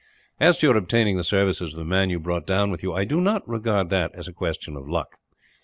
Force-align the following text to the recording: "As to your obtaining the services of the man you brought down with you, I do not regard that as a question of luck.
"As 0.39 0.57
to 0.57 0.65
your 0.65 0.77
obtaining 0.77 1.17
the 1.17 1.23
services 1.23 1.75
of 1.75 1.77
the 1.77 1.85
man 1.85 2.09
you 2.09 2.19
brought 2.19 2.47
down 2.47 2.71
with 2.71 2.81
you, 2.81 2.91
I 2.91 3.05
do 3.05 3.21
not 3.21 3.47
regard 3.47 3.91
that 3.91 4.09
as 4.15 4.27
a 4.27 4.33
question 4.33 4.75
of 4.75 4.89
luck. 4.89 5.17